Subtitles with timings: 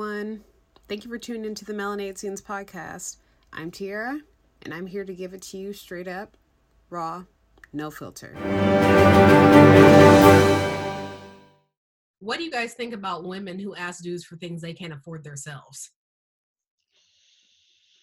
[0.00, 0.42] everyone.
[0.88, 3.18] Thank you for tuning into the Melanate Scenes podcast.
[3.52, 4.18] I'm Tiara,
[4.62, 6.38] and I'm here to give it to you straight up,
[6.88, 7.24] raw,
[7.74, 8.34] no filter.
[12.20, 15.22] What do you guys think about women who ask dudes for things they can't afford
[15.22, 15.90] themselves?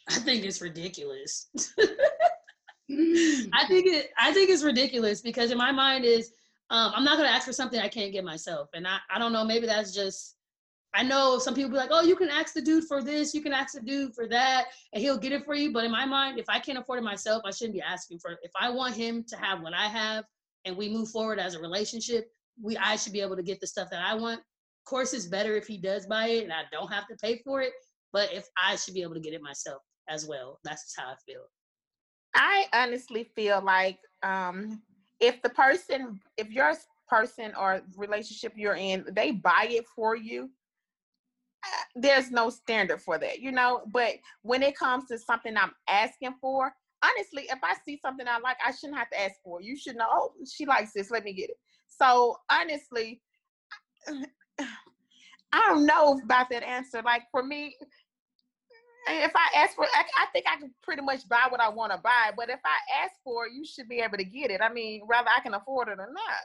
[0.07, 1.47] I think it's ridiculous.
[1.57, 4.11] I think it.
[4.19, 6.29] I think it's ridiculous because in my mind is
[6.69, 9.33] um, I'm not gonna ask for something I can't get myself, and I I don't
[9.33, 9.43] know.
[9.43, 10.35] Maybe that's just.
[10.97, 13.41] I know some people be like, oh, you can ask the dude for this, you
[13.41, 15.71] can ask the dude for that, and he'll get it for you.
[15.71, 18.31] But in my mind, if I can't afford it myself, I shouldn't be asking for
[18.31, 18.39] it.
[18.41, 20.25] If I want him to have what I have,
[20.65, 22.29] and we move forward as a relationship,
[22.61, 24.39] we I should be able to get the stuff that I want.
[24.39, 27.41] Of course, it's better if he does buy it and I don't have to pay
[27.45, 27.73] for it.
[28.11, 31.15] But if I should be able to get it myself as well, that's how I
[31.25, 31.43] feel.
[32.35, 34.81] I honestly feel like um,
[35.19, 36.73] if the person, if your
[37.07, 40.49] person or relationship you're in, they buy it for you,
[41.95, 43.81] there's no standard for that, you know.
[43.91, 46.71] But when it comes to something I'm asking for,
[47.03, 49.59] honestly, if I see something I like, I shouldn't have to ask for.
[49.59, 49.65] It.
[49.65, 50.07] You should know.
[50.09, 51.11] Oh, she likes this.
[51.11, 51.57] Let me get it.
[51.87, 53.21] So honestly,
[54.09, 57.01] I don't know about that answer.
[57.03, 57.75] Like for me,
[59.09, 61.93] if I ask for, I, I think I can pretty much buy what I want
[61.93, 62.31] to buy.
[62.35, 64.61] But if I ask for you should be able to get it.
[64.61, 66.43] I mean, rather I can afford it or not.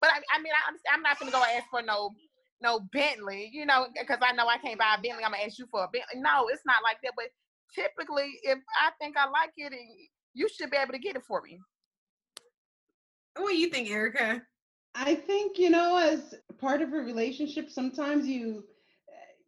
[0.00, 2.14] But I, I mean, I, I'm not going to go ask for no
[2.62, 5.24] no Bentley, you know, because I know I can't buy a Bentley.
[5.24, 6.20] I'm gonna ask you for a Bentley.
[6.20, 7.12] No, it's not like that.
[7.16, 7.26] But
[7.74, 9.72] typically, if I think I like it,
[10.34, 11.58] you should be able to get it for me.
[13.36, 14.42] What do you think, Erica?
[14.94, 18.64] I think you know, as part of a relationship, sometimes you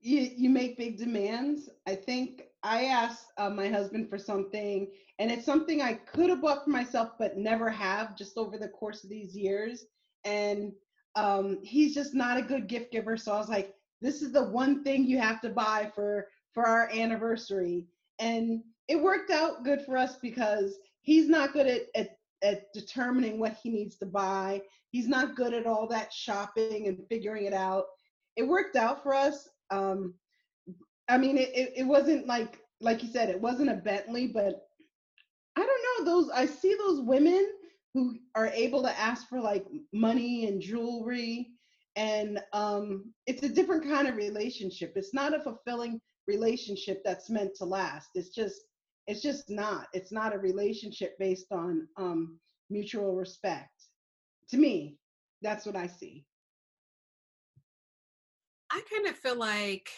[0.01, 1.69] you you make big demands.
[1.87, 4.89] I think I asked uh, my husband for something,
[5.19, 8.69] and it's something I could have bought for myself, but never have, just over the
[8.69, 9.85] course of these years.
[10.25, 10.73] And
[11.15, 14.45] um, he's just not a good gift giver, so I was like, "This is the
[14.45, 17.87] one thing you have to buy for for our anniversary."
[18.19, 23.39] And it worked out good for us because he's not good at, at at determining
[23.39, 24.63] what he needs to buy.
[24.91, 27.85] He's not good at all that shopping and figuring it out.
[28.37, 29.49] It worked out for us.
[29.71, 30.15] Um,
[31.09, 34.67] I mean, it, it, it wasn't like like you said, it wasn't a Bentley, but
[35.57, 36.31] I don't know those.
[36.31, 37.47] I see those women
[37.95, 41.51] who are able to ask for like money and jewelry,
[41.97, 44.93] and um, it's a different kind of relationship.
[44.97, 48.09] It's not a fulfilling relationship that's meant to last.
[48.15, 48.63] It's just
[49.07, 49.89] it's just not.
[49.93, 52.39] It's not a relationship based on um,
[52.71, 53.71] mutual respect.
[54.51, 54.97] To me,
[55.43, 56.25] that's what I see.
[58.71, 59.91] I kind of feel like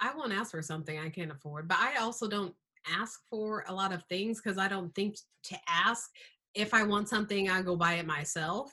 [0.00, 2.54] I won't ask for something I can't afford, but I also don't
[2.88, 6.10] ask for a lot of things because I don't think to ask.
[6.54, 8.72] If I want something, I go buy it myself.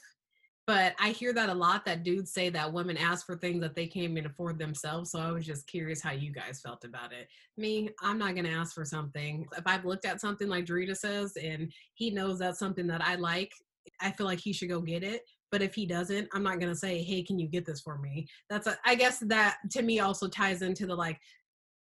[0.66, 3.74] But I hear that a lot that dudes say that women ask for things that
[3.74, 5.12] they can't even afford themselves.
[5.12, 7.30] So I was just curious how you guys felt about it.
[7.56, 9.48] Me, I'm not going to ask for something.
[9.58, 13.16] If I've looked at something like Drita says and he knows that's something that I
[13.16, 13.54] like,
[14.02, 15.22] I feel like he should go get it.
[15.54, 17.98] But if he doesn't, I'm not going to say, hey, can you get this for
[18.00, 18.28] me?
[18.50, 21.18] That's, a, I guess that to me also ties into the like,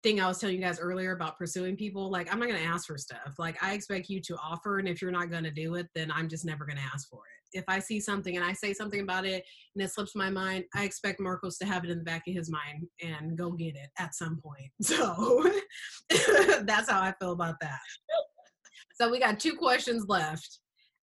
[0.02, 2.66] thing I was telling you guys earlier about pursuing people, like I'm not going to
[2.66, 3.34] ask for stuff.
[3.38, 6.10] Like I expect you to offer, and if you're not going to do it, then
[6.12, 8.72] I'm just never going to ask for it if I see something and I say
[8.72, 11.98] something about it and it slips my mind, I expect Marcos to have it in
[11.98, 14.70] the back of his mind and go get it at some point.
[14.82, 15.42] So
[16.62, 17.78] that's how I feel about that.
[18.94, 20.60] So we got two questions left.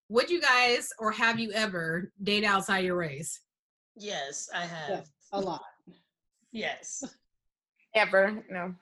[0.09, 3.41] Would you guys or have you ever date outside your race?
[3.95, 4.89] Yes, I have.
[4.89, 5.61] Yes, a lot.
[6.51, 7.03] Yes.
[7.93, 8.73] Ever, no.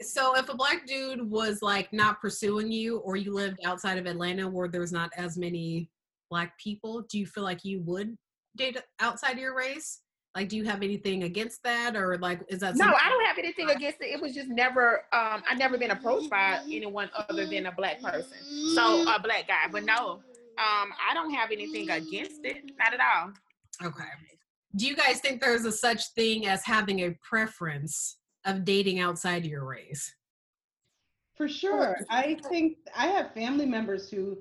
[0.00, 4.06] So if a black dude was like not pursuing you or you lived outside of
[4.06, 5.88] Atlanta where there's not as many
[6.30, 8.16] black people do you feel like you would
[8.56, 10.00] date outside of your race?
[10.34, 13.38] Like do you have anything against that or like is that no i don't have
[13.38, 14.06] anything against it.
[14.06, 18.02] It was just never um i never been approached by anyone other than a black
[18.02, 18.72] person.
[18.74, 20.22] So a black guy but no
[20.58, 23.32] um i don't have anything against it not at all.
[23.86, 24.04] Okay.
[24.76, 29.44] Do you guys think there's a such thing as having a preference of dating outside
[29.44, 30.14] your race?
[31.36, 31.96] For sure.
[32.10, 34.38] i think i have family members who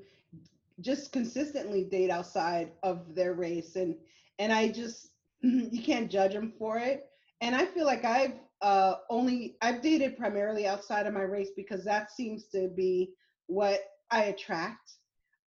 [0.81, 3.95] just consistently date outside of their race and
[4.39, 5.09] and i just
[5.41, 7.05] you can't judge them for it.
[7.41, 11.83] And i feel like i've uh only i've dated primarily outside of my race because
[11.83, 13.13] that seems to be
[13.47, 14.93] what i attract.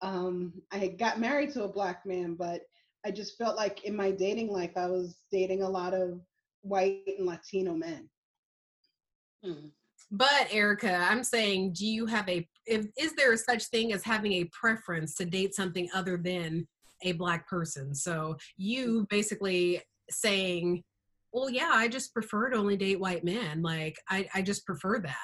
[0.02, 2.62] Um i got married to a black man but
[3.04, 6.20] i just felt like in my dating life i was dating a lot of
[6.62, 8.08] white and latino men
[9.46, 9.66] hmm.
[10.10, 12.46] But Erica, I'm saying, do you have a?
[12.64, 16.66] If, is there a such thing as having a preference to date something other than
[17.02, 17.94] a black person?
[17.94, 20.84] So you basically saying,
[21.32, 23.62] well, yeah, I just prefer to only date white men.
[23.62, 25.16] Like, I, I just prefer that.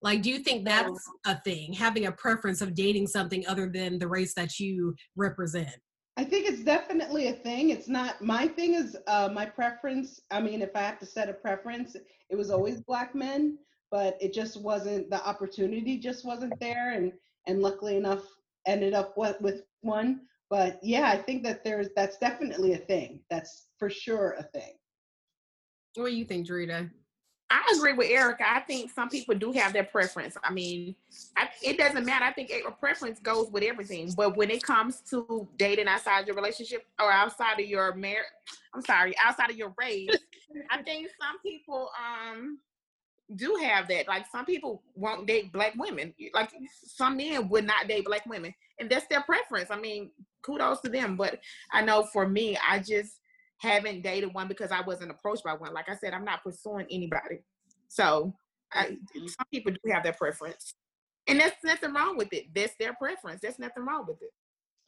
[0.00, 3.98] Like, do you think that's a thing, having a preference of dating something other than
[3.98, 5.76] the race that you represent?
[6.18, 7.70] I think it's definitely a thing.
[7.70, 10.20] It's not my thing is uh, my preference.
[10.32, 11.94] I mean, if I have to set a preference,
[12.28, 13.56] it was always black men,
[13.92, 17.12] but it just wasn't the opportunity just wasn't there, and
[17.46, 18.24] and luckily enough
[18.66, 20.22] ended up with, with one.
[20.50, 23.20] But yeah, I think that there's that's definitely a thing.
[23.30, 24.72] That's for sure a thing.
[25.94, 26.90] What do you think, Drita?
[27.50, 28.44] I agree with Erica.
[28.46, 30.36] I think some people do have their preference.
[30.44, 30.94] I mean,
[31.36, 32.24] I, it doesn't matter.
[32.26, 34.12] I think a preference goes with everything.
[34.14, 38.26] But when it comes to dating outside your relationship or outside of your marriage,
[38.74, 40.10] I'm sorry, outside of your race,
[40.70, 42.58] I think some people um
[43.34, 44.08] do have that.
[44.08, 46.14] Like some people won't date black women.
[46.34, 46.50] Like
[46.84, 49.70] some men would not date black women, and that's their preference.
[49.70, 50.10] I mean,
[50.42, 51.16] kudos to them.
[51.16, 51.40] But
[51.72, 53.20] I know for me, I just
[53.58, 55.72] haven't dated one because I wasn't approached by one.
[55.72, 57.40] Like I said, I'm not pursuing anybody.
[57.88, 58.34] So
[58.72, 59.26] I, mm-hmm.
[59.26, 60.74] some people do have their preference.
[61.26, 62.46] And that's nothing wrong with it.
[62.54, 63.40] That's their preference.
[63.42, 64.30] There's nothing wrong with it.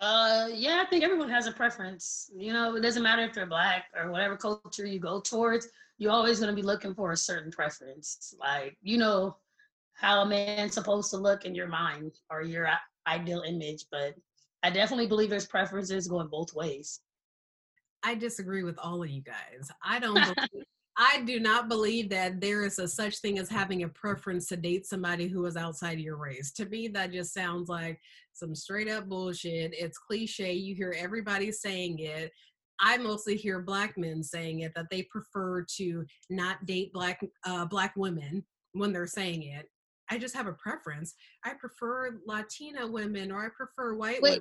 [0.00, 2.30] Uh, yeah, I think everyone has a preference.
[2.34, 5.68] You know, it doesn't matter if they're black or whatever culture you go towards.
[5.98, 8.34] You're always going to be looking for a certain preference.
[8.40, 9.36] Like, you know,
[9.94, 12.70] how a man's supposed to look in your mind or your
[13.06, 13.84] ideal image.
[13.90, 14.14] But
[14.62, 17.00] I definitely believe there's preferences going both ways.
[18.02, 19.70] I disagree with all of you guys.
[19.84, 20.64] I don't believe,
[20.96, 24.56] I do not believe that there is a such thing as having a preference to
[24.56, 26.52] date somebody who is outside of your race.
[26.52, 27.98] To me, that just sounds like
[28.32, 29.72] some straight up bullshit.
[29.74, 30.52] It's cliche.
[30.52, 32.30] You hear everybody saying it.
[32.80, 37.66] I mostly hear black men saying it that they prefer to not date black uh,
[37.66, 39.66] black women when they're saying it.
[40.10, 41.14] I just have a preference.
[41.44, 44.40] I prefer Latina women or I prefer white Wait, women.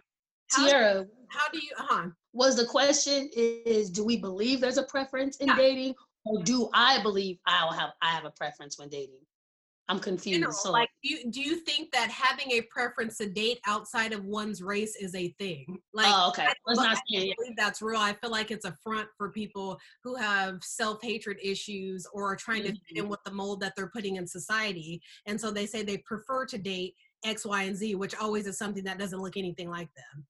[0.54, 1.72] Tiara, How do you?
[1.80, 2.10] Uh-huh.
[2.34, 5.56] was the question is do we believe there's a preference in Yeah.
[5.58, 9.22] dating or do I believe I'll have I have a preference when dating?
[9.88, 10.36] I'm confused.
[10.36, 14.14] general, so like do you, do you think that having a preference to date outside
[14.14, 16.46] of one's race is a thing like oh, okay.
[16.68, 19.80] Let's but not I believe that's real i feel like it's a front for people
[20.04, 22.98] who have self-hatred issues or are trying to fit Mm-hmm.
[23.06, 26.46] in with the mold that they're putting in society and so they say they prefer
[26.46, 26.94] to date
[27.26, 30.24] x y and z which always is something that doesn't look anything like them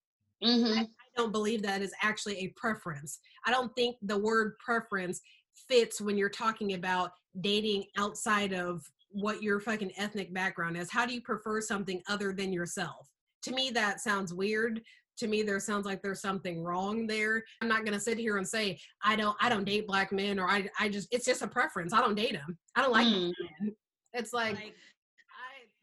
[0.43, 0.87] hmm I
[1.17, 3.19] don't believe that is actually a preference.
[3.45, 5.21] I don't think the word preference
[5.67, 10.89] fits when you're talking about dating outside of what your fucking ethnic background is.
[10.89, 13.09] How do you prefer something other than yourself?
[13.43, 14.81] To me, that sounds weird.
[15.17, 17.43] To me, there sounds like there's something wrong there.
[17.61, 20.47] I'm not gonna sit here and say I don't I don't date black men or
[20.47, 21.91] I I just it's just a preference.
[21.91, 22.57] I don't date them.
[22.75, 23.33] I don't like Mm.
[23.59, 23.75] men.
[24.13, 24.71] It's like I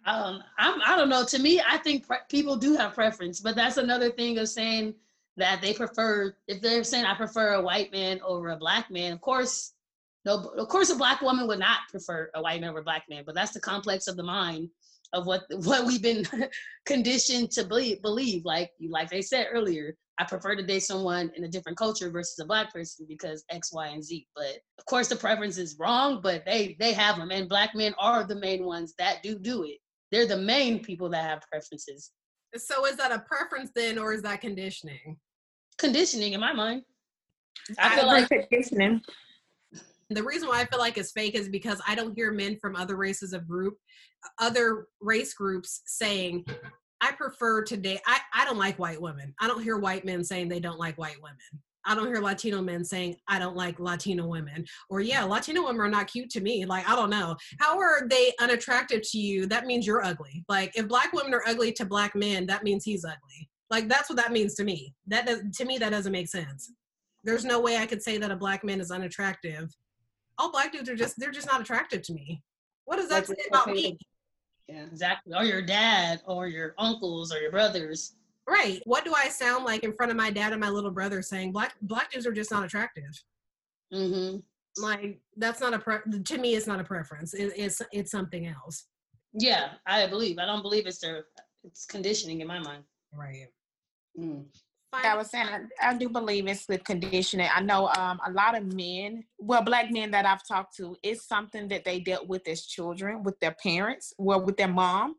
[0.07, 1.25] Um, I'm, I don't know.
[1.25, 4.95] To me, I think pre- people do have preference, but that's another thing of saying
[5.37, 6.35] that they prefer.
[6.47, 9.73] If they're saying I prefer a white man over a black man, of course,
[10.25, 13.05] no, of course, a black woman would not prefer a white man over a black
[13.11, 13.25] man.
[13.27, 14.71] But that's the complex of the mind
[15.13, 16.25] of what what we've been
[16.87, 18.01] conditioned to believe.
[18.01, 22.11] Believe, like like they said earlier, I prefer to date someone in a different culture
[22.11, 24.25] versus a black person because X, Y, and Z.
[24.37, 26.21] But of course, the preference is wrong.
[26.23, 29.65] But they they have them, and black men are the main ones that do do
[29.65, 29.79] it
[30.11, 32.13] they're the main people that have preferences.
[32.57, 35.17] so is that a preference then or is that conditioning?
[35.79, 36.83] Conditioning in my mind.
[37.79, 39.03] I I feel agree like conditioning.
[40.11, 42.77] the reason why I feel like it's fake is because I don't hear men from
[42.77, 43.77] other races of group,
[44.39, 46.47] other race groups saying,
[47.01, 48.01] I prefer to date.
[48.07, 49.35] I, I don't like white women.
[49.41, 51.37] I don't hear white men saying they don't like white women.
[51.87, 54.65] I don't hear Latino men saying I don't like Latino women.
[54.91, 56.65] Or yeah, Latino women are not cute to me.
[56.67, 57.37] Like I don't know.
[57.61, 59.47] How are they unattractive to you?
[59.47, 60.45] That means you're ugly.
[60.49, 63.49] Like if black women are ugly to black men, that means he's ugly.
[63.71, 64.95] Like that's what that means to me.
[65.07, 66.73] That does, to me that doesn't make sense.
[67.25, 69.75] There's no way I could say that a black man is unattractive.
[70.39, 72.43] All black dudes are just they're just not attractive to me.
[72.85, 73.99] What does that Like, say about okay me?
[74.69, 74.85] Yeah.
[74.85, 78.15] exactly, or your dad, or your uncles, or your brothers.
[78.49, 78.81] Right.
[78.85, 81.53] What do I sound like in front of my dad and my little brother saying
[81.53, 83.23] black black dudes are just not attractive?
[83.93, 84.39] Mm-hmm.
[84.83, 86.55] Like that's not a pre- to me.
[86.55, 87.35] It's not a preference.
[87.35, 88.85] It, it's it's something else.
[89.33, 90.39] Yeah, I believe.
[90.39, 91.25] I don't believe it's their
[91.65, 92.85] it's conditioning in my mind.
[93.13, 93.49] Right.
[94.19, 94.45] Mm.
[94.93, 97.49] I was saying I, I do believe it's the conditioning.
[97.55, 101.27] I know um, a lot of men, well, black men that I've talked to, it's
[101.27, 105.17] something that they dealt with as children with their parents, well, with their mom,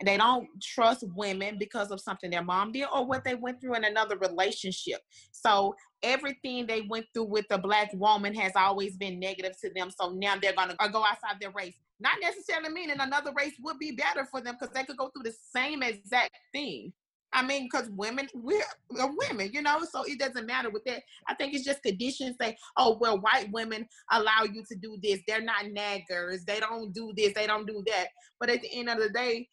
[0.00, 3.60] and they don't trust women because of something their mom did or what they went
[3.60, 5.00] through in another relationship.
[5.32, 9.90] So everything they went through with the black woman has always been negative to them.
[9.90, 11.76] So now they're gonna go outside their race.
[11.98, 15.24] Not necessarily meaning another race would be better for them because they could go through
[15.24, 16.92] the same exact thing.
[17.32, 21.02] I mean, because women, we're, we're women, you know, so it doesn't matter with that.
[21.28, 25.20] I think it's just conditions say, oh, well, white women allow you to do this.
[25.26, 26.44] They're not naggers.
[26.46, 27.34] They don't do this.
[27.34, 28.06] They don't do that.
[28.40, 29.48] But at the end of the day,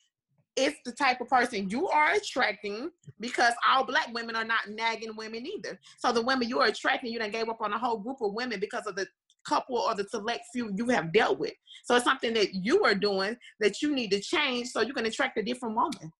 [0.55, 5.15] it's the type of person you are attracting because all black women are not nagging
[5.15, 5.79] women either.
[5.98, 8.33] So the women you are attracting, you done gave up on a whole group of
[8.33, 9.07] women because of the
[9.48, 11.53] couple or the select few you have dealt with.
[11.86, 15.05] So it's something that you are doing that you need to change so you can
[15.05, 16.12] attract a different woman.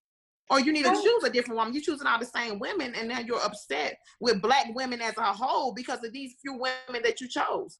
[0.50, 1.74] Or you need to choose a different woman.
[1.74, 5.24] You're choosing all the same women, and now you're upset with black women as a
[5.24, 7.80] whole because of these few women that you chose.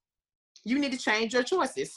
[0.64, 1.94] You need to change your choices.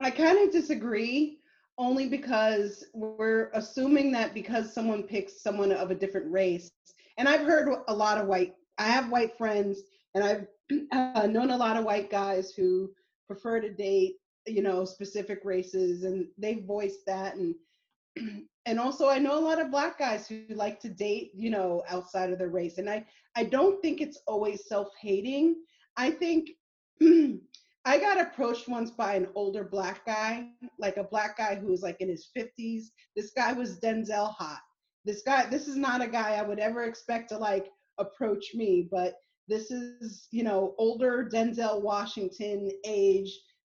[0.00, 1.38] I kind of disagree
[1.78, 6.70] only because we're assuming that because someone picks someone of a different race,
[7.18, 9.82] and I've heard a lot of white, I have white friends,
[10.14, 10.46] and I've
[10.92, 12.90] uh, known a lot of white guys who
[13.26, 14.16] prefer to date,
[14.46, 17.54] you know, specific races, and they've voiced that, and
[18.66, 21.82] and also I know a lot of black guys who like to date, you know,
[21.88, 23.04] outside of their race, and I
[23.36, 25.56] I don't think it's always self-hating.
[25.96, 26.50] I think
[27.86, 31.82] I got approached once by an older black guy, like a black guy who was
[31.82, 32.86] like in his 50s.
[33.14, 34.58] This guy was Denzel hot.
[35.04, 38.88] This guy, this is not a guy I would ever expect to like approach me,
[38.90, 39.14] but
[39.46, 43.32] this is, you know, older Denzel Washington age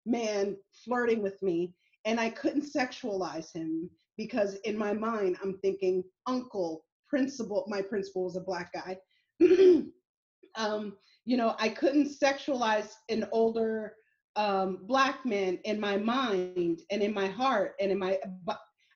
[0.05, 1.73] man flirting with me.
[2.05, 7.65] And I couldn't sexualize him because in my mind, I'm thinking uncle, principal.
[7.67, 8.97] My principal was a black guy.
[10.55, 10.93] um,
[11.27, 13.95] you know, I couldn't sexualize an older
[14.37, 18.17] um, black man in my mind and in my heart and in my,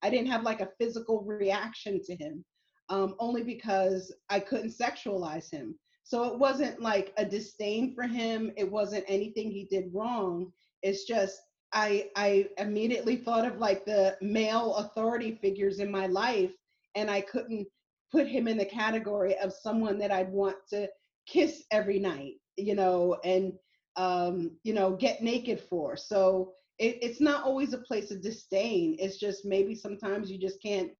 [0.02, 2.46] I didn't have like a physical reaction to him,
[2.88, 5.76] um, only because I couldn't sexualize him.
[6.04, 8.54] So it wasn't like a disdain for him.
[8.56, 10.54] It wasn't anything he did wrong.
[10.84, 11.42] It's just
[11.74, 16.54] I I immediately thought of like the male authority figures in my life,
[16.96, 17.68] and I couldn't
[18.12, 20.90] put him in the category of someone that I'd want to
[21.28, 23.54] kiss every night, you know, and
[23.98, 25.98] um, you know, get naked for.
[25.98, 28.96] So it, it's not always a place of disdain.
[29.00, 30.92] It's just maybe sometimes you just can't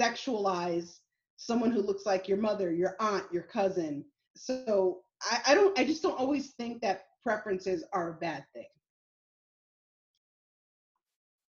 [0.00, 0.98] sexualize
[1.36, 4.04] someone who looks like your mother, your aunt, your cousin.
[4.36, 8.64] So I, I don't I just don't always think that preferences are a bad thing.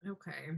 [0.07, 0.57] Okay.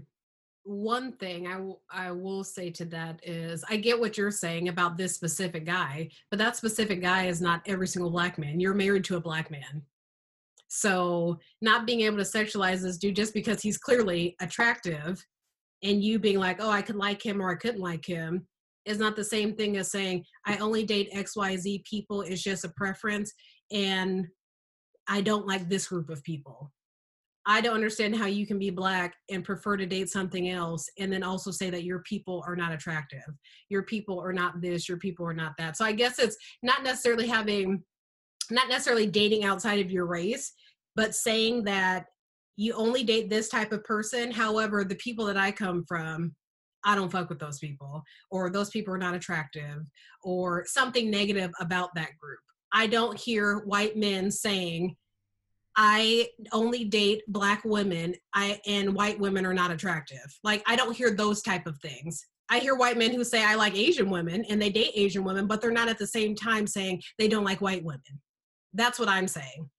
[0.70, 4.70] One thing I, w- I will say to that is I get what you're saying
[4.70, 8.60] about this specific guy, but that specific guy is not every single black man.
[8.60, 9.82] You're married to a black man.
[10.68, 15.26] So not being able to sexualize this dude just because he's clearly attractive
[15.82, 18.46] and you being like, oh, I could like him or I couldn't like him
[18.86, 22.22] is not the same thing as saying I only date XYZ people.
[22.22, 23.34] It's just a preference
[23.72, 24.28] and
[25.08, 26.72] I don't like this group of people.
[27.50, 31.12] I don't understand how you can be black and prefer to date something else and
[31.12, 33.26] then also say that your people are not attractive.
[33.70, 35.76] Your people are not this, your people are not that.
[35.76, 37.82] So I guess it's not necessarily having
[38.52, 40.54] not necessarily dating outside of your race,
[40.96, 42.06] but saying that
[42.56, 44.30] you only date this type of person.
[44.30, 46.36] However, the people that I come from,
[46.86, 49.82] I don't fuck with those people, or those people are not attractive,
[50.24, 52.40] or something negative about that group.
[52.72, 54.96] I don't hear white men saying,
[55.82, 60.38] I only date black women I and white women are not attractive.
[60.44, 62.28] Like I don't hear those type of things.
[62.50, 65.48] I hear white men who say I like Asian women and they date Asian women,
[65.48, 68.02] but they're not at the same time saying they don't like white women.
[68.74, 69.70] That's what I'm saying.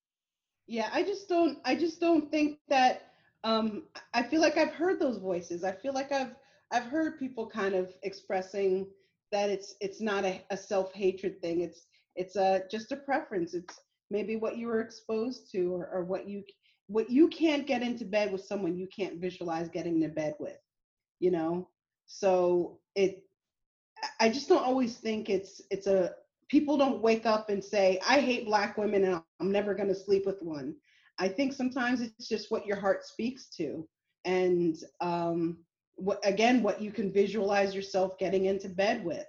[0.67, 3.03] Yeah, I just don't I just don't think that
[3.45, 3.83] um
[4.15, 5.65] I feel like I've heard those voices.
[5.65, 6.35] I feel like I've
[6.73, 8.87] I've heard people kind of expressing
[9.33, 11.61] that it's it's not a, a self-hatred thing.
[11.61, 13.53] It's it's a just a preference.
[13.53, 13.79] It's
[14.11, 16.43] maybe what you were exposed to or, or what you
[16.89, 20.59] what you can't get into bed with someone you can't visualize getting into bed with
[21.21, 21.69] you know?
[22.07, 23.23] So it
[24.19, 26.13] i just don't always think it's it's a
[26.49, 29.95] people don't wake up and say i hate black women and i'm never going to
[29.95, 30.75] sleep with one.
[31.19, 33.87] I think sometimes it's just what your heart speaks to
[34.25, 35.59] and um
[35.97, 39.27] what again what you can visualize yourself getting into bed with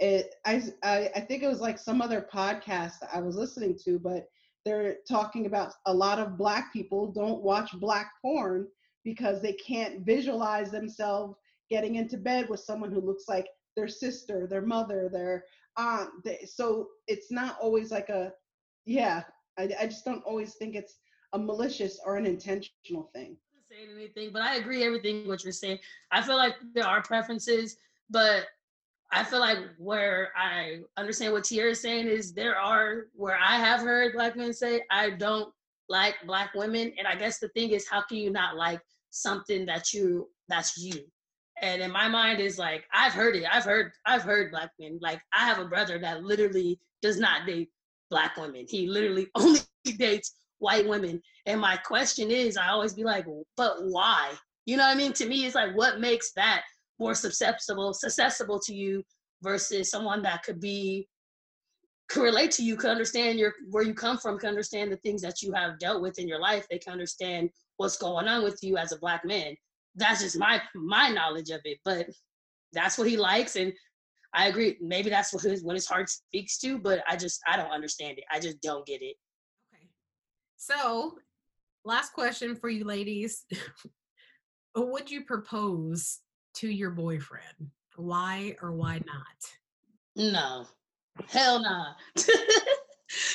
[0.00, 3.98] it I, I i think it was like some other podcast i was listening to
[3.98, 4.26] but
[4.64, 8.66] they're talking about a lot of black people don't watch black porn
[9.04, 11.36] because they can't visualize themselves
[11.70, 15.44] getting into bed with someone who looks like their sister their mother their
[15.76, 18.32] aunt they, so it's not always like a
[18.86, 19.22] yeah
[19.58, 20.96] I, I just don't always think it's
[21.32, 23.36] a malicious or an intentional thing.
[23.70, 25.78] Saying anything but i agree everything what you're saying.
[26.10, 27.76] I feel like there are preferences
[28.08, 28.46] but
[29.12, 33.56] I feel like where I understand what Tierra is saying is there are where I
[33.56, 35.52] have heard black men say, I don't
[35.88, 36.92] like black women.
[36.96, 40.78] And I guess the thing is, how can you not like something that you that's
[40.78, 41.00] you?
[41.60, 43.44] And in my mind is like I've heard it.
[43.50, 44.98] I've heard I've heard black men.
[45.02, 47.70] Like I have a brother that literally does not date
[48.10, 48.66] black women.
[48.68, 49.60] He literally only
[49.98, 51.20] dates white women.
[51.46, 53.26] And my question is, I always be like,
[53.56, 54.30] but why?
[54.66, 55.12] You know what I mean?
[55.14, 56.62] To me, it's like what makes that
[57.00, 59.02] more susceptible, susceptible to you
[59.42, 61.08] versus someone that could be
[62.08, 65.22] could relate to you, could understand your where you come from, can understand the things
[65.22, 66.66] that you have dealt with in your life.
[66.68, 69.54] They can understand what's going on with you as a black man.
[69.94, 71.78] That's just my my knowledge of it.
[71.84, 72.06] But
[72.72, 73.72] that's what he likes and
[74.32, 74.76] I agree.
[74.80, 78.18] Maybe that's what his what his heart speaks to, but I just I don't understand
[78.18, 78.24] it.
[78.30, 79.16] I just don't get it.
[79.74, 79.88] Okay.
[80.56, 81.16] So,
[81.84, 83.44] last question for you ladies.
[84.72, 86.20] What would you propose
[86.54, 87.70] to your boyfriend?
[87.96, 89.50] Why or why not?
[90.16, 90.66] No.
[91.28, 91.92] Hell nah.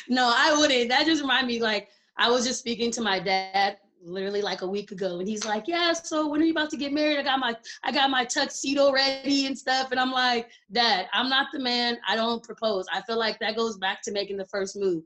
[0.09, 0.89] no, I wouldn't.
[0.89, 4.67] That just remind me like I was just speaking to my dad literally like a
[4.67, 7.23] week ago and he's like yeah so when are you about to get married i
[7.23, 11.47] got my i got my tuxedo ready and stuff and i'm like dad i'm not
[11.51, 14.77] the man i don't propose i feel like that goes back to making the first
[14.77, 15.03] move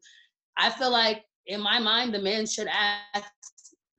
[0.58, 3.32] i feel like in my mind the man should act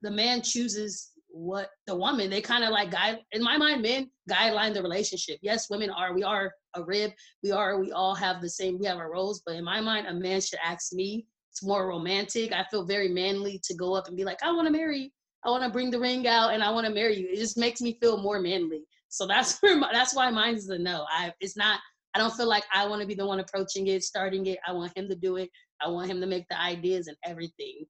[0.03, 4.09] the man chooses what the woman they kind of like guide in my mind men
[4.29, 7.11] guideline the relationship yes women are we are a rib
[7.41, 10.07] we are we all have the same we have our roles but in my mind
[10.07, 12.53] a man should ask me it's more romantic.
[12.53, 15.11] I feel very manly to go up and be like, I want to marry.
[15.43, 17.27] I want to bring the ring out and I want to marry you.
[17.27, 18.83] It just makes me feel more manly.
[19.09, 21.05] So that's where my, that's why mine is a no.
[21.09, 21.79] I it's not.
[22.13, 24.59] I don't feel like I want to be the one approaching it, starting it.
[24.67, 25.49] I want him to do it.
[25.81, 27.85] I want him to make the ideas and everything.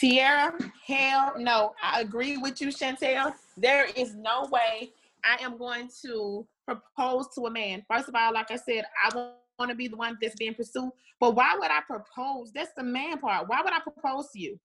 [0.00, 1.74] Tierra, hell no.
[1.82, 3.34] I agree with you, Chantel.
[3.58, 4.92] There is no way
[5.22, 7.84] I am going to propose to a man.
[7.86, 9.14] First of all, like I said, I
[9.58, 10.90] want to be the one that's being pursued.
[11.20, 12.50] But why would I propose?
[12.50, 13.46] That's the man part.
[13.46, 14.58] Why would I propose to you?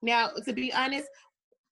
[0.00, 1.06] Now, to be honest,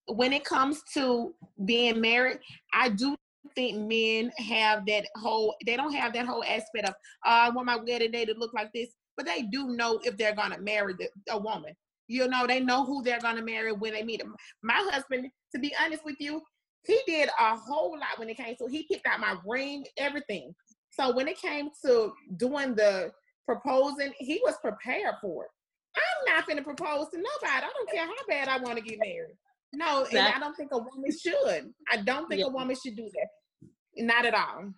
[0.09, 2.41] when it comes to being married,
[2.75, 3.17] I do
[3.55, 6.95] think men have that whole they don't have that whole aspect of
[7.25, 10.19] oh, I want my wedding day to look like this, but they do know if
[10.19, 11.75] they're gonna marry the, a woman.
[12.09, 14.35] You know, they know who they're gonna marry when they meet them.
[14.63, 16.41] My husband, to be honest with you,
[16.85, 20.55] he did a whole lot when it came to he picked out my ring, everything.
[20.91, 23.11] So when it came to doing the
[23.45, 25.51] proposing, he was prepared for it.
[25.97, 27.65] I'm not going to propose to nobody.
[27.65, 29.37] I don't care how bad I want to get married.
[29.73, 30.19] No, exactly.
[30.19, 31.73] and I don't think a woman should.
[31.91, 32.47] I don't think yeah.
[32.47, 33.69] a woman should do that.
[34.05, 34.73] Not at all.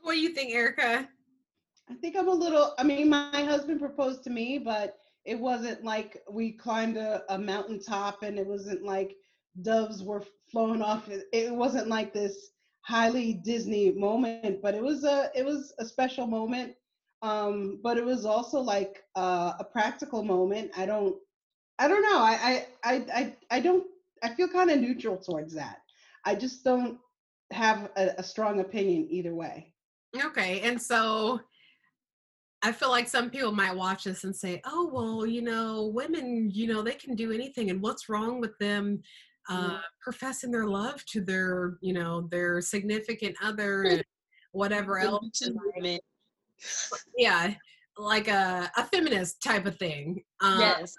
[0.00, 1.08] what do you think, Erica?
[1.90, 2.74] I think I'm a little.
[2.78, 7.38] I mean, my husband proposed to me, but it wasn't like we climbed a, a
[7.38, 9.16] mountaintop and it wasn't like
[9.62, 11.08] doves were flowing off.
[11.08, 16.26] It, wasn't like this highly Disney moment, but it was a it was a special
[16.26, 16.74] moment.
[17.22, 20.72] Um, but it was also like uh, a practical moment.
[20.76, 21.16] I don't
[21.78, 22.18] I don't know.
[22.18, 23.84] I I I I, I don't
[24.22, 25.78] I feel kind of neutral towards that.
[26.24, 26.98] I just don't
[27.52, 29.72] have a, a strong opinion either way.
[30.24, 31.40] Okay, and so
[32.62, 36.50] I feel like some people might watch this and say, "Oh, well, you know, women,
[36.52, 39.02] you know, they can do anything, and what's wrong with them
[39.48, 44.04] uh, professing their love to their, you know, their significant other and
[44.52, 45.42] whatever else.
[47.16, 47.54] yeah,
[47.98, 50.22] like a, a feminist type of thing.
[50.40, 50.94] Um, yes.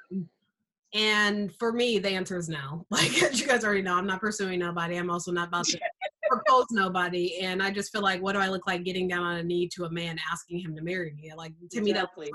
[0.94, 2.86] And for me, the answer is no.
[2.92, 4.96] Like you guys already know, I'm not pursuing nobody.
[4.96, 5.80] I'm also not about to
[6.30, 7.40] propose nobody.
[7.40, 9.70] And I just feel like, what do I look like getting down on a knee
[9.76, 11.32] to a man asking him to marry me?
[11.36, 12.32] Like to me, that's crazy.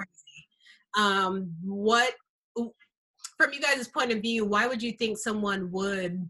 [0.96, 2.14] Um, what
[2.56, 6.28] from you guys' point of view, why would you think someone would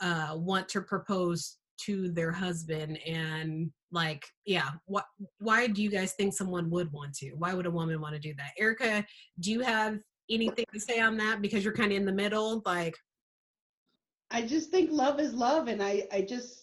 [0.00, 5.04] uh, want to propose to their husband and like yeah what
[5.38, 8.20] why do you guys think someone would want to why would a woman want to
[8.20, 9.04] do that erica
[9.40, 9.98] do you have
[10.30, 12.94] anything to say on that because you're kind of in the middle like
[14.30, 16.61] i just think love is love and i i just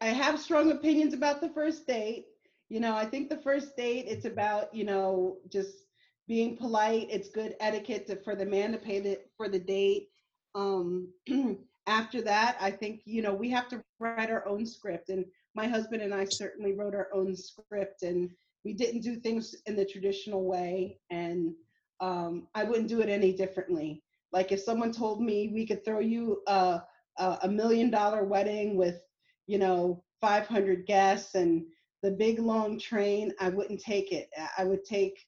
[0.00, 2.26] i have strong opinions about the first date
[2.68, 5.82] you know i think the first date it's about you know just
[6.28, 7.08] being polite.
[7.10, 10.08] It's good etiquette to, for the man to pay the, for the date.
[10.54, 11.08] Um,
[11.86, 15.08] after that, I think, you know, we have to write our own script.
[15.08, 18.30] And my husband and I certainly wrote our own script and
[18.64, 20.98] we didn't do things in the traditional way.
[21.10, 21.52] And
[22.00, 24.02] um, I wouldn't do it any differently.
[24.32, 26.82] Like if someone told me we could throw you a,
[27.18, 29.02] a, a million dollar wedding with,
[29.46, 31.64] you know, 500 guests and
[32.02, 34.28] the big long train, I wouldn't take it.
[34.58, 35.18] I would take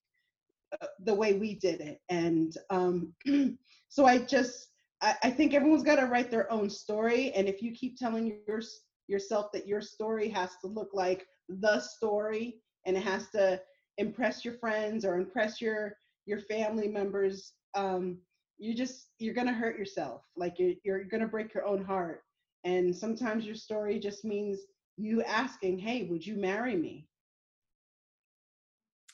[1.00, 2.00] the way we did it.
[2.09, 3.12] And um,
[3.88, 4.68] so I just,
[5.03, 7.33] I, I think everyone's got to write their own story.
[7.33, 8.61] And if you keep telling your,
[9.07, 13.61] yourself that your story has to look like the story and it has to
[13.98, 15.96] impress your friends or impress your
[16.27, 18.18] your family members um,
[18.59, 22.22] you just you're gonna hurt yourself like you're, you're gonna break your own heart
[22.64, 24.61] And sometimes your story just means
[24.96, 27.07] you asking, hey, would you marry me?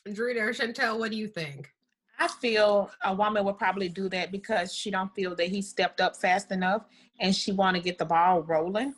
[0.07, 1.69] Drita or Chantel, what do you think?
[2.17, 6.01] I feel a woman would probably do that because she don't feel that he stepped
[6.01, 6.85] up fast enough
[7.19, 8.93] and she want to get the ball rolling.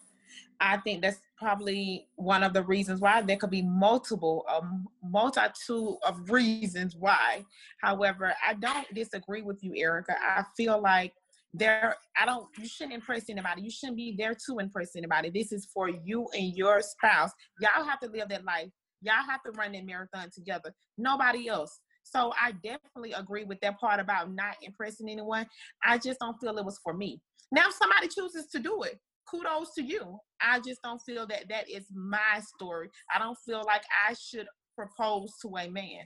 [0.60, 4.88] I think that's probably one of the reasons why there could be multiple, a um,
[5.04, 7.46] multitude of reasons why.
[7.82, 10.16] However, I don't disagree with you, Erica.
[10.22, 11.14] I feel like
[11.54, 13.62] there, I don't, you shouldn't impress anybody.
[13.62, 15.30] You shouldn't be there to impress anybody.
[15.30, 17.32] This is for you and your spouse.
[17.60, 18.70] Y'all have to live that life.
[19.02, 20.74] Y'all have to run that marathon together.
[20.98, 21.80] Nobody else.
[22.04, 25.46] So I definitely agree with that part about not impressing anyone.
[25.84, 27.22] I just don't feel it was for me.
[27.52, 30.18] Now, if somebody chooses to do it, kudos to you.
[30.42, 32.90] I just don't feel that that is my story.
[33.14, 36.06] I don't feel like I should propose to a man.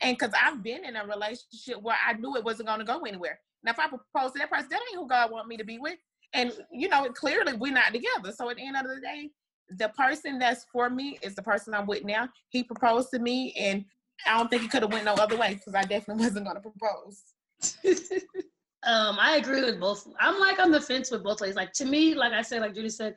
[0.00, 3.00] And because I've been in a relationship where I knew it wasn't going to go
[3.00, 3.38] anywhere.
[3.62, 5.78] Now, if I propose to that person, that ain't who God want me to be
[5.78, 5.98] with.
[6.34, 8.32] And, you know, clearly we're not together.
[8.32, 9.30] So at the end of the day,
[9.70, 12.28] the person that's for me is the person I'm with now.
[12.50, 13.84] He proposed to me, and
[14.26, 16.56] I don't think he could have went no other way because I definitely wasn't going
[16.56, 17.22] to propose.
[18.84, 20.06] um, I agree with both.
[20.20, 21.56] I'm like on the fence with both ways.
[21.56, 23.16] Like to me, like I said, like Judy said,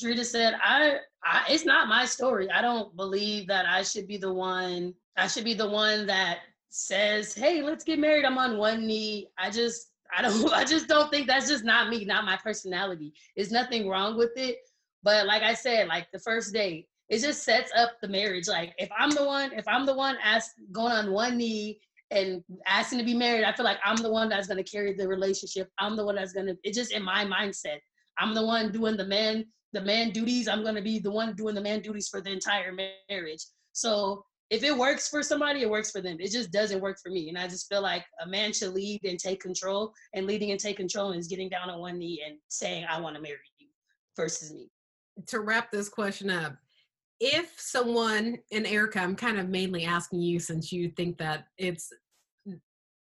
[0.00, 2.50] Drita said, I, I, it's not my story.
[2.50, 4.94] I don't believe that I should be the one.
[5.16, 6.38] I should be the one that
[6.70, 9.28] says, "Hey, let's get married." I'm on one knee.
[9.38, 13.12] I just, I don't, I just don't think that's just not me, not my personality.
[13.36, 14.58] There's nothing wrong with it,
[15.02, 18.48] but like I said, like the first date, it just sets up the marriage.
[18.48, 22.42] Like if I'm the one, if I'm the one ask going on one knee and
[22.66, 25.68] asking to be married, I feel like I'm the one that's gonna carry the relationship.
[25.78, 26.54] I'm the one that's gonna.
[26.62, 27.80] It's just in my mindset.
[28.18, 30.48] I'm the one doing the man, the man duties.
[30.48, 32.74] I'm gonna be the one doing the man duties for the entire
[33.08, 33.44] marriage.
[33.72, 36.16] So if it works for somebody, it works for them.
[36.18, 37.28] It just doesn't work for me.
[37.28, 39.92] And I just feel like a man should lead and take control.
[40.12, 43.14] And leading and take control is getting down on one knee and saying, I want
[43.14, 43.68] to marry you
[44.16, 44.68] versus me.
[45.28, 46.56] To wrap this question up,
[47.20, 51.92] if someone and Erica, I'm kind of mainly asking you since you think that it's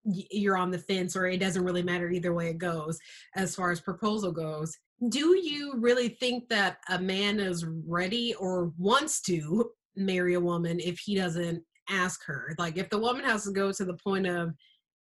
[0.03, 2.99] you're on the fence or it doesn't really matter either way it goes
[3.35, 4.77] as far as proposal goes.
[5.09, 10.79] Do you really think that a man is ready or wants to marry a woman
[10.79, 12.53] if he doesn't ask her?
[12.59, 14.53] Like if the woman has to go to the point of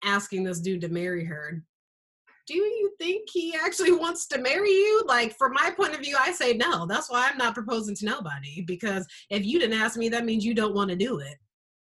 [0.04, 1.64] asking this dude to marry her,
[2.46, 5.04] do you think he actually wants to marry you?
[5.08, 6.86] Like, from my point of view, I say no.
[6.86, 10.46] That's why I'm not proposing to nobody because if you didn't ask me, that means
[10.46, 11.36] you don't want to do it.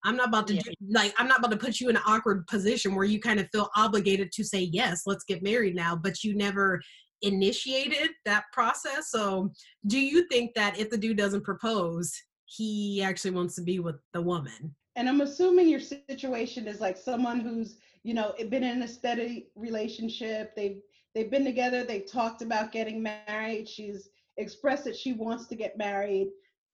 [0.05, 0.63] I'm not about to yeah.
[0.63, 3.39] do, like I'm not about to put you in an awkward position where you kind
[3.39, 6.81] of feel obligated to say yes, let's get married now, but you never
[7.23, 9.11] initiated that process.
[9.11, 9.53] So,
[9.87, 12.13] do you think that if the dude doesn't propose,
[12.47, 14.75] he actually wants to be with the woman?
[14.97, 19.49] And I'm assuming your situation is like someone who's you know, been in a steady
[19.55, 20.55] relationship.
[20.57, 20.81] They've
[21.15, 21.85] they've been together.
[21.85, 23.69] They've talked about getting married.
[23.69, 26.31] She's expressed that she wants to get married,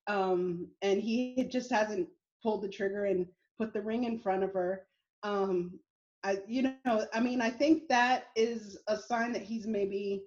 [0.06, 2.08] um, and he just hasn't
[2.42, 3.26] pulled the trigger and
[3.58, 4.86] put the ring in front of her.
[5.22, 5.78] Um,
[6.24, 10.22] I, you know, I mean, I think that is a sign that he's maybe,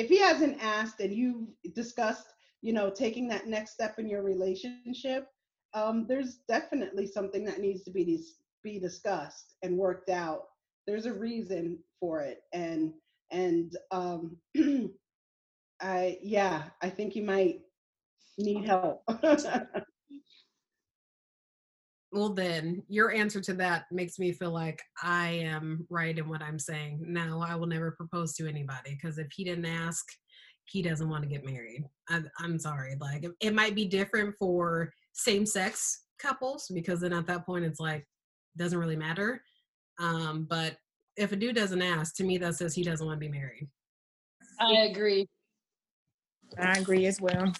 [0.00, 2.32] if he hasn't asked and you've discussed,
[2.62, 5.28] you know, taking that next step in your relationship,
[5.74, 8.24] um, there's definitely something that needs to be
[8.64, 10.44] be discussed and worked out.
[10.86, 12.94] There's a reason for it, and
[13.30, 14.38] and um,
[15.82, 17.60] I yeah, I think you might
[18.38, 19.02] need help.
[22.12, 26.42] well then your answer to that makes me feel like i am right in what
[26.42, 30.04] i'm saying no i will never propose to anybody because if he didn't ask
[30.64, 34.34] he doesn't want to get married I, am sorry like it, it might be different
[34.38, 38.06] for same sex couples because then at that point it's like
[38.56, 39.42] doesn't really matter.
[39.98, 40.76] Um, but
[41.16, 43.68] if a dude doesn't ask, to me that says he doesn't want to be married.
[44.60, 45.26] I agree.
[46.58, 47.52] I agree as well.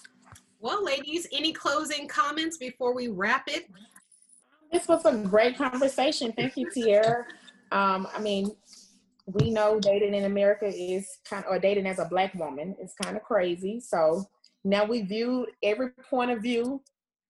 [0.59, 3.67] Well, ladies, any closing comments before we wrap it?
[4.71, 6.31] This was a great conversation.
[6.33, 7.25] Thank you, Tierra.
[7.71, 8.51] Um, I mean,
[9.25, 12.93] we know dating in America is kind of, or dating as a black woman is
[13.01, 13.79] kind of crazy.
[13.79, 14.25] So
[14.63, 16.81] now we viewed every point of view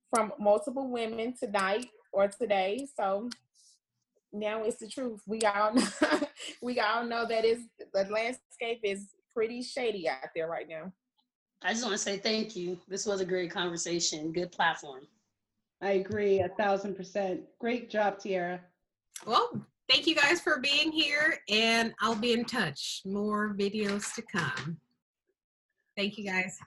[0.10, 2.88] from multiple women tonight or today.
[2.96, 3.30] So
[4.34, 5.22] now it's the truth.
[5.28, 5.88] We all know,
[6.62, 7.60] we all know that is
[7.94, 10.92] the landscape is pretty shady out there right now.
[11.64, 12.80] I just want to say thank you.
[12.88, 14.32] This was a great conversation.
[14.32, 15.02] Good platform.
[15.82, 17.42] I agree a thousand percent.
[17.60, 18.62] Great job, Tiara.
[19.26, 23.02] Well, thank you guys for being here, and I'll be in touch.
[23.06, 24.78] More videos to come.
[25.98, 26.60] Thank you guys.